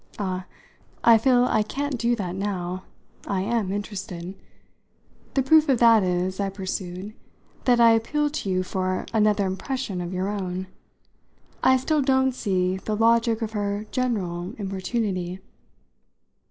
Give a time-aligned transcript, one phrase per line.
[0.17, 0.47] "Ah,
[1.03, 2.85] I feel I can't do that now.
[3.27, 4.33] I am interested.
[5.35, 7.13] The proof of that is," I pursued,
[7.65, 10.65] "that I appeal to you for another impression of your own.
[11.61, 15.39] I still don't see the logic of her general importunity."